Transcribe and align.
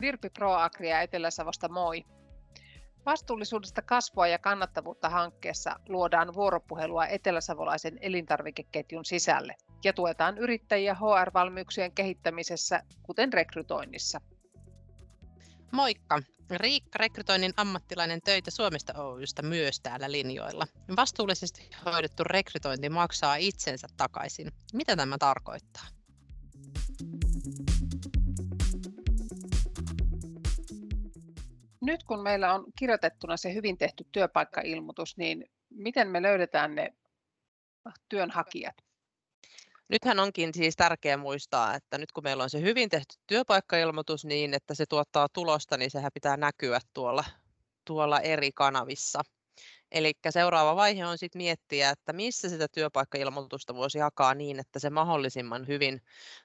Virpi 0.00 0.30
ProAgria 0.30 1.00
Etelä-Savosta 1.00 1.68
moi. 1.68 2.04
Vastuullisuudesta 3.06 3.82
kasvua 3.82 4.26
ja 4.26 4.38
kannattavuutta 4.38 5.08
hankkeessa 5.08 5.76
luodaan 5.88 6.34
vuoropuhelua 6.34 7.06
eteläsavolaisen 7.06 7.98
elintarvikeketjun 8.00 9.04
sisälle 9.04 9.54
ja 9.84 9.92
tuetaan 9.92 10.38
yrittäjiä 10.38 10.94
HR-valmiuksien 10.94 11.92
kehittämisessä, 11.92 12.82
kuten 13.02 13.32
rekrytoinnissa. 13.32 14.20
Moikka! 15.72 16.22
Riikka, 16.56 16.98
rekrytoinnin 16.98 17.52
ammattilainen 17.56 18.20
töitä 18.24 18.50
Suomesta 18.50 19.02
Oystä 19.02 19.42
myös 19.42 19.80
täällä 19.80 20.12
linjoilla. 20.12 20.66
Vastuullisesti 20.96 21.70
hoidettu 21.84 22.24
rekrytointi 22.24 22.88
maksaa 22.88 23.36
itsensä 23.36 23.88
takaisin. 23.96 24.52
Mitä 24.72 24.96
tämä 24.96 25.18
tarkoittaa? 25.18 25.97
Nyt 31.88 32.04
kun 32.04 32.22
meillä 32.22 32.54
on 32.54 32.64
kirjoitettuna 32.78 33.36
se 33.36 33.54
hyvin 33.54 33.78
tehty 33.78 34.06
työpaikkailmoitus, 34.12 35.16
niin 35.16 35.50
miten 35.70 36.08
me 36.08 36.22
löydetään 36.22 36.74
ne 36.74 36.92
työnhakijat? 38.08 38.74
Nythän 39.88 40.18
onkin 40.18 40.54
siis 40.54 40.76
tärkeää 40.76 41.16
muistaa, 41.16 41.74
että 41.74 41.98
nyt 41.98 42.12
kun 42.12 42.24
meillä 42.24 42.42
on 42.42 42.50
se 42.50 42.60
hyvin 42.60 42.88
tehty 42.88 43.14
työpaikkailmoitus 43.26 44.24
niin, 44.24 44.54
että 44.54 44.74
se 44.74 44.84
tuottaa 44.88 45.28
tulosta, 45.32 45.76
niin 45.76 45.90
sehän 45.90 46.10
pitää 46.14 46.36
näkyä 46.36 46.80
tuolla, 46.94 47.24
tuolla 47.84 48.20
eri 48.20 48.50
kanavissa. 48.52 49.20
Eli 49.92 50.12
seuraava 50.30 50.76
vaihe 50.76 51.06
on 51.06 51.18
sitten 51.18 51.42
miettiä, 51.42 51.90
että 51.90 52.12
missä 52.12 52.48
sitä 52.48 52.66
työpaikkailmoitusta 52.72 53.74
voisi 53.74 53.98
jakaa 53.98 54.34
niin, 54.34 54.58
että 54.60 54.78
se 54.78 54.90
mahdollisimman 54.90 55.66
hyvin 55.66 56.02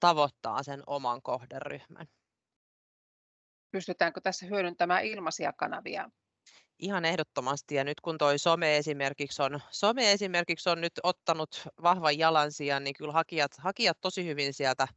tavoittaa 0.00 0.62
sen 0.62 0.82
oman 0.86 1.22
kohderyhmän. 1.22 2.06
Pystytäänkö 3.74 4.20
tässä 4.20 4.46
hyödyntämään 4.46 5.04
ilmaisia 5.04 5.52
kanavia 5.52 6.10
Ihan 6.78 7.04
ehdottomasti. 7.04 7.74
Ja 7.74 7.84
nyt 7.84 8.00
kun 8.00 8.18
toi 8.18 8.38
some 8.38 8.76
esimerkiksi 8.76 9.42
on, 9.42 9.60
some 9.70 10.12
esimerkiksi 10.12 10.70
on 10.70 10.80
nyt 10.80 10.92
ottanut 11.02 11.62
vahvan 11.82 12.18
jalansijan, 12.18 12.84
niin 12.84 12.94
kyllä 12.98 13.12
hakijat, 13.12 13.50
hakijat 13.58 13.98
tosi 14.00 14.24
hyvin 14.24 14.54
sieltä 14.54 14.88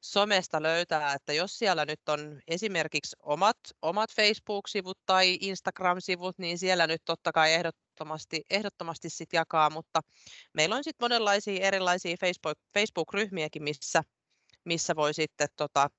somesta 0.00 0.62
löytää, 0.62 1.12
että 1.12 1.32
jos 1.32 1.58
siellä 1.58 1.84
nyt 1.84 2.08
on 2.08 2.40
esimerkiksi 2.48 3.16
omat, 3.22 3.58
omat 3.82 4.10
Facebook-sivut 4.12 4.98
tai 5.06 5.38
Instagram-sivut, 5.40 6.38
niin 6.38 6.58
siellä 6.58 6.86
nyt 6.86 7.02
totta 7.04 7.32
kai 7.32 7.52
ehdottomasti, 7.52 8.42
ehdottomasti 8.50 9.10
sit 9.10 9.32
jakaa, 9.32 9.70
mutta 9.70 10.00
meillä 10.52 10.76
on 10.76 10.84
sitten 10.84 11.04
monenlaisia 11.04 11.66
erilaisia 11.66 12.16
Facebook, 12.20 12.58
Facebook-ryhmiäkin, 12.74 13.62
missä, 13.62 14.02
missä 14.64 14.96
voi 14.96 15.14
sitten 15.14 15.48
tota, 15.56 15.90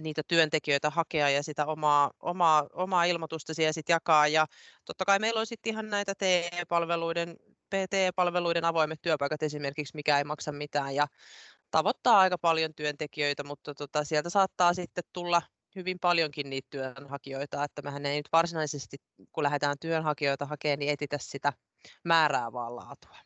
niitä 0.00 0.22
työntekijöitä 0.28 0.90
hakea 0.90 1.30
ja 1.30 1.42
sitä 1.42 1.66
omaa, 1.66 2.10
omaa, 2.20 2.66
omaa 2.72 3.04
ilmoitusta 3.04 3.54
siellä 3.54 3.72
sit 3.72 3.88
jakaa. 3.88 4.28
Ja 4.28 4.46
totta 4.84 5.04
kai 5.04 5.18
meillä 5.18 5.40
on 5.40 5.46
sitten 5.46 5.70
ihan 5.70 5.90
näitä 5.90 6.14
TE-palveluiden, 6.14 7.36
PT-palveluiden 7.74 8.64
avoimet 8.64 9.02
työpaikat 9.02 9.42
esimerkiksi, 9.42 9.96
mikä 9.96 10.18
ei 10.18 10.24
maksa 10.24 10.52
mitään 10.52 10.94
ja 10.94 11.06
tavoittaa 11.70 12.20
aika 12.20 12.38
paljon 12.38 12.74
työntekijöitä, 12.74 13.44
mutta 13.44 13.74
tota, 13.74 14.04
sieltä 14.04 14.30
saattaa 14.30 14.74
sitten 14.74 15.04
tulla 15.12 15.42
hyvin 15.76 15.98
paljonkin 15.98 16.50
niitä 16.50 16.68
työnhakijoita, 16.70 17.64
että 17.64 17.82
mehän 17.82 18.06
ei 18.06 18.16
nyt 18.16 18.28
varsinaisesti, 18.32 18.96
kun 19.32 19.44
lähdetään 19.44 19.76
työnhakijoita 19.80 20.46
hakemaan, 20.46 20.78
niin 20.78 20.92
etitä 20.92 21.18
sitä 21.20 21.52
määrää 22.04 22.52
vaan 22.52 22.76
laatua. 22.76 23.16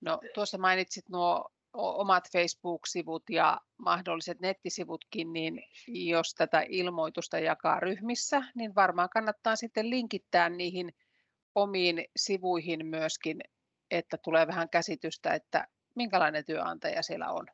No 0.00 0.20
tuossa 0.34 0.58
mainitsit 0.58 1.08
nuo 1.08 1.48
omat 1.72 2.24
Facebook-sivut 2.32 3.22
ja 3.30 3.60
mahdolliset 3.78 4.40
nettisivutkin, 4.40 5.32
niin 5.32 5.62
jos 5.86 6.34
tätä 6.34 6.64
ilmoitusta 6.68 7.38
jakaa 7.38 7.80
ryhmissä, 7.80 8.42
niin 8.54 8.74
varmaan 8.74 9.08
kannattaa 9.08 9.56
sitten 9.56 9.90
linkittää 9.90 10.48
niihin 10.48 10.94
omiin 11.54 12.04
sivuihin 12.16 12.86
myöskin, 12.86 13.40
että 13.90 14.18
tulee 14.18 14.46
vähän 14.46 14.68
käsitystä, 14.68 15.34
että 15.34 15.68
minkälainen 15.94 16.44
työnantaja 16.44 17.02
siellä 17.02 17.30
on. 17.30 17.46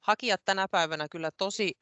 Hakijat 0.00 0.40
tänä 0.44 0.68
päivänä 0.70 1.06
kyllä 1.10 1.30
tosi 1.30 1.72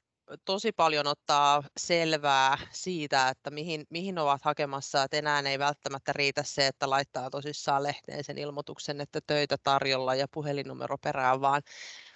tosi 0.44 0.72
paljon 0.72 1.06
ottaa 1.06 1.62
selvää 1.76 2.58
siitä, 2.72 3.28
että 3.28 3.50
mihin, 3.50 3.86
mihin 3.90 4.18
ovat 4.18 4.42
hakemassa, 4.42 5.02
että 5.02 5.16
enää 5.16 5.40
ei 5.40 5.58
välttämättä 5.58 6.12
riitä 6.12 6.42
se, 6.42 6.66
että 6.66 6.90
laittaa 6.90 7.30
tosissaan 7.30 7.82
lehteen 7.82 8.24
sen 8.24 8.38
ilmoituksen, 8.38 9.00
että 9.00 9.20
töitä 9.26 9.56
tarjolla 9.62 10.14
ja 10.14 10.26
puhelinnumero 10.28 10.98
perään, 10.98 11.40
vaan 11.40 11.62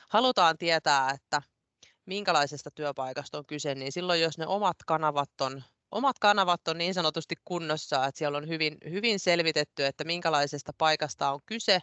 halutaan 0.09 0.59
tietää, 0.59 1.11
että 1.11 1.43
minkälaisesta 2.07 2.71
työpaikasta 2.71 3.39
on 3.39 3.47
kyse, 3.47 3.75
niin 3.75 3.93
silloin 3.93 4.21
jos 4.21 4.39
ne 4.39 4.47
omat 4.47 4.77
kanavat 4.87 5.41
on 5.41 5.63
omat 5.91 6.19
kanavat 6.19 6.69
on 6.69 6.79
niin 6.79 6.95
sanotusti 6.95 7.35
kunnossa, 7.45 8.07
että 8.07 8.19
siellä 8.19 8.39
on 8.39 8.49
hyvin, 8.49 8.79
hyvin 8.91 9.19
selvitetty, 9.19 9.87
että 9.87 10.05
minkälaisesta 10.05 10.73
paikasta 10.79 11.33
on 11.33 11.41
kyse, 11.47 11.81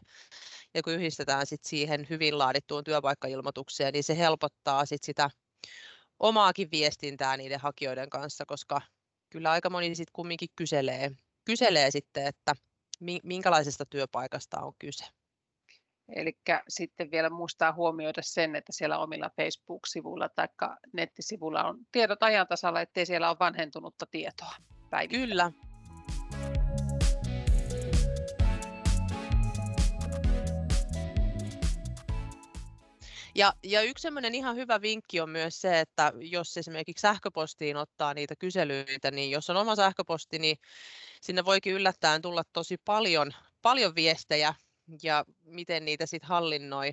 ja 0.74 0.84
kun 0.84 0.94
yhdistetään 0.94 1.48
sit 1.48 1.64
siihen 1.64 2.08
hyvin 2.10 2.38
laadittuun 2.38 2.84
työpaikkailmoitukseen, 2.84 3.94
niin 3.94 4.04
se 4.04 4.18
helpottaa 4.18 4.86
sit 4.86 5.04
sitä 5.04 5.30
omaakin 6.20 6.72
viestintää 6.72 7.38
niiden 7.38 7.60
hakijoiden 7.60 8.10
kanssa, 8.10 8.46
koska 8.46 8.82
kyllä 9.30 9.52
aika 9.52 9.70
moni 9.70 9.96
sitten 9.96 10.14
kumminkin 10.14 10.50
kyselee, 10.56 11.12
kyselee 11.46 11.92
sitten, 11.92 12.28
että 12.28 12.54
minkälaisesta 13.24 13.86
työpaikasta 13.86 14.60
on 14.60 14.74
kyse. 14.80 15.06
Eli 16.16 16.38
sitten 16.68 17.12
vielä 17.12 17.30
muistaa 17.30 17.74
huomioida 17.74 18.22
sen, 18.22 18.56
että 18.56 18.72
siellä 18.72 18.98
omilla 18.98 19.30
Facebook-sivuilla 19.38 20.30
tai 20.30 20.48
nettisivuilla 20.94 21.64
on 21.64 21.78
tiedot 21.92 22.24
ajantasalla, 22.24 22.82
ettei 22.82 23.06
siellä 23.06 23.30
ole 23.30 23.40
vanhentunutta 23.40 24.06
tietoa. 24.12 24.56
Päivittäin. 24.90 25.30
Kyllä, 25.30 25.52
Ja, 33.36 33.54
ja 33.64 33.82
yksi 33.82 34.02
semmoinen 34.02 34.36
ihan 34.36 34.56
hyvä 34.56 34.82
vinkki 34.82 35.22
on 35.22 35.30
myös 35.30 35.62
se, 35.62 35.80
että 35.80 36.14
jos 36.16 36.58
esimerkiksi 36.58 37.02
sähköpostiin 37.02 37.78
ottaa 37.78 38.14
niitä 38.14 38.36
kyselyitä, 38.40 39.12
niin 39.12 39.32
jos 39.32 39.50
on 39.50 39.58
oma 39.58 39.76
sähköposti, 39.76 40.40
niin 40.40 40.58
sinne 41.22 41.46
voikin 41.46 41.74
yllättäen 41.74 42.22
tulla 42.22 42.44
tosi 42.54 42.78
paljon, 42.86 43.32
paljon 43.62 43.96
viestejä 43.96 44.54
ja 45.04 45.26
miten 45.44 45.86
niitä 45.86 46.06
sitten 46.06 46.30
hallinnoi. 46.30 46.92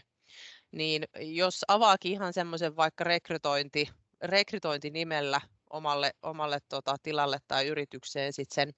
Niin 0.73 1.05
jos 1.21 1.65
avaakin 1.69 2.13
ihan 2.13 2.33
semmoisen 2.33 2.77
vaikka 2.77 3.05
rekrytointi, 3.05 3.89
rekrytointinimellä 4.23 5.41
omalle, 5.71 6.13
omalle 6.23 6.59
tota, 6.69 6.97
tilalle 7.03 7.39
tai 7.49 7.67
yritykseen 7.67 8.33
sit 8.33 8.53
sen 8.53 8.73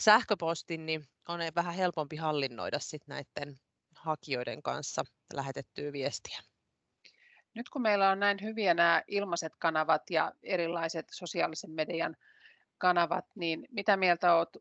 sähköpostin, 0.00 0.86
niin 0.86 1.08
on 1.28 1.40
vähän 1.54 1.74
helpompi 1.74 2.16
hallinnoida 2.16 2.78
sit 2.78 3.02
näiden 3.06 3.58
hakijoiden 3.94 4.62
kanssa 4.62 5.04
lähetettyä 5.34 5.92
viestiä. 5.92 6.53
Nyt 7.54 7.68
kun 7.68 7.82
meillä 7.82 8.10
on 8.10 8.20
näin 8.20 8.38
hyviä 8.42 8.74
nämä 8.74 9.02
ilmaiset 9.08 9.52
kanavat 9.58 10.10
ja 10.10 10.32
erilaiset 10.42 11.06
sosiaalisen 11.10 11.70
median 11.70 12.16
kanavat, 12.78 13.24
niin 13.34 13.66
mitä 13.70 13.96
mieltä 13.96 14.34
olet 14.34 14.56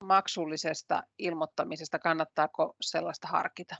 maksullisesta 0.00 1.02
ilmoittamisesta? 1.18 1.98
Kannattaako 1.98 2.76
sellaista 2.80 3.28
harkita? 3.28 3.76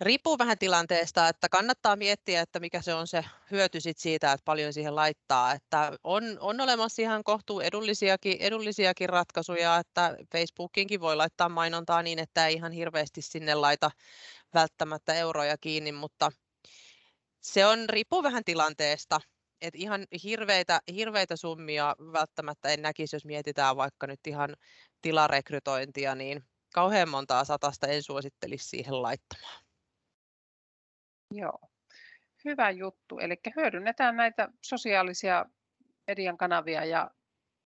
Riippuu 0.00 0.38
vähän 0.38 0.58
tilanteesta, 0.58 1.28
että 1.28 1.48
kannattaa 1.48 1.96
miettiä, 1.96 2.40
että 2.40 2.60
mikä 2.60 2.82
se 2.82 2.94
on 2.94 3.06
se 3.06 3.24
hyöty 3.50 3.80
sit 3.80 3.98
siitä, 3.98 4.32
että 4.32 4.44
paljon 4.44 4.72
siihen 4.72 4.96
laittaa. 4.96 5.52
Että 5.52 5.92
on, 6.04 6.22
on 6.40 6.60
olemassa 6.60 7.02
ihan 7.02 7.24
kohtuu 7.24 7.60
edullisiakin, 7.60 8.36
edullisiakin 8.40 9.08
ratkaisuja, 9.08 9.76
että 9.76 10.16
Facebookinkin 10.32 11.00
voi 11.00 11.16
laittaa 11.16 11.48
mainontaa 11.48 12.02
niin, 12.02 12.18
että 12.18 12.46
ei 12.46 12.54
ihan 12.54 12.72
hirveästi 12.72 13.22
sinne 13.22 13.54
laita 13.54 13.90
välttämättä 14.54 15.14
euroja 15.14 15.58
kiinni, 15.58 15.92
mutta 15.92 16.32
se 17.40 17.66
on, 17.66 17.88
riippuu 17.88 18.22
vähän 18.22 18.44
tilanteesta. 18.44 19.20
Et 19.60 19.74
ihan 19.74 20.06
hirveitä, 20.24 20.80
hirveitä 20.94 21.36
summia 21.36 21.96
välttämättä 22.12 22.68
en 22.68 22.82
näkisi, 22.82 23.16
jos 23.16 23.24
mietitään 23.24 23.76
vaikka 23.76 24.06
nyt 24.06 24.20
ihan 24.26 24.56
tilarekrytointia, 25.02 26.14
niin 26.14 26.44
kauhean 26.74 27.08
montaa 27.08 27.44
satasta 27.44 27.86
en 27.86 28.02
suosittelisi 28.02 28.68
siihen 28.68 29.02
laittamaan. 29.02 29.64
Joo, 31.34 31.58
hyvä 32.44 32.70
juttu. 32.70 33.18
Eli 33.18 33.36
hyödynnetään 33.56 34.16
näitä 34.16 34.48
sosiaalisia 34.64 35.46
median 36.06 36.38
kanavia 36.38 36.84
ja 36.84 37.10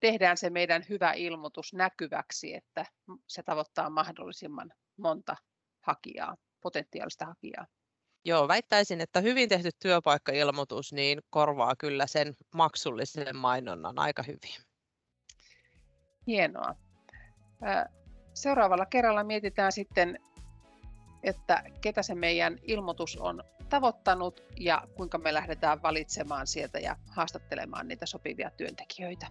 tehdään 0.00 0.36
se 0.36 0.50
meidän 0.50 0.84
hyvä 0.88 1.12
ilmoitus 1.12 1.72
näkyväksi, 1.74 2.54
että 2.54 2.86
se 3.26 3.42
tavoittaa 3.42 3.90
mahdollisimman 3.90 4.72
monta 4.96 5.36
hakijaa, 5.80 6.36
potentiaalista 6.60 7.26
hakijaa. 7.26 7.66
Joo, 8.24 8.48
väittäisin, 8.48 9.00
että 9.00 9.20
hyvin 9.20 9.48
tehty 9.48 9.70
työpaikkailmoitus 9.78 10.92
niin 10.92 11.20
korvaa 11.30 11.76
kyllä 11.76 12.06
sen 12.06 12.36
maksullisen 12.54 13.36
mainonnan 13.36 13.98
aika 13.98 14.22
hyvin. 14.22 14.64
Hienoa. 16.26 16.74
Seuraavalla 18.34 18.86
kerralla 18.86 19.24
mietitään 19.24 19.72
sitten 19.72 20.18
että 21.22 21.62
ketä 21.80 22.02
se 22.02 22.14
meidän 22.14 22.58
ilmoitus 22.62 23.16
on 23.16 23.44
tavoittanut 23.68 24.42
ja 24.56 24.88
kuinka 24.96 25.18
me 25.18 25.34
lähdetään 25.34 25.82
valitsemaan 25.82 26.46
sieltä 26.46 26.78
ja 26.78 26.96
haastattelemaan 27.10 27.88
niitä 27.88 28.06
sopivia 28.06 28.50
työntekijöitä. 28.50 29.26